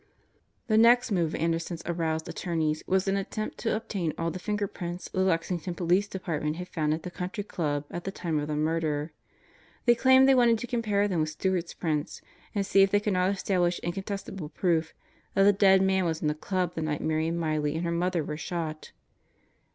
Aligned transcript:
The 0.65 0.79
next 0.79 1.11
move 1.11 1.35
of 1.35 1.35
Anderson's 1.35 1.83
aroused 1.85 2.27
attorneys 2.27 2.81
was 2.87 3.07
an 3.07 3.17
attempt 3.17 3.59
to 3.59 3.75
obtain 3.75 4.15
all 4.17 4.31
the 4.31 4.39
finger 4.39 4.65
prints 4.65 5.07
the 5.07 5.19
Lexington 5.21 5.75
Police 5.75 6.07
Department 6.07 6.55
had 6.55 6.69
found 6.69 6.95
at 6.95 7.03
the 7.03 7.11
Country 7.11 7.43
Club 7.43 7.85
at 7.91 8.03
the 8.03 8.11
time 8.11 8.39
of 8.39 8.47
the 8.47 8.55
murder. 8.55 9.11
They 9.85 9.93
claimed 9.93 10.27
they 10.27 10.33
wanted 10.33 10.57
to 10.57 10.65
compare 10.65 11.07
them 11.07 11.19
with 11.19 11.29
Stewart's 11.29 11.75
prints 11.75 12.19
and 12.55 12.65
see 12.65 12.81
if 12.81 12.89
they 12.89 12.99
could 12.99 13.13
not 13.13 13.29
establish 13.29 13.77
incontestable 13.83 14.49
proof 14.49 14.95
that 15.35 15.43
the 15.43 15.53
dead 15.53 15.83
man 15.83 16.05
was 16.05 16.19
in 16.19 16.27
the 16.27 16.33
Club 16.33 16.73
the 16.73 16.81
night 16.81 17.01
Marion 17.01 17.37
Miley 17.37 17.75
and 17.75 17.85
her 17.85 17.91
mother 17.91 18.23
were 18.23 18.37
shot. 18.37 18.93